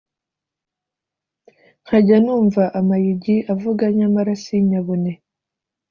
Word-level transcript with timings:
nkajya 1.83 2.17
numva 2.23 2.63
amayugi 2.79 3.35
avuga 3.53 3.83
nyamara 3.97 4.31
sinyabone 4.43 5.11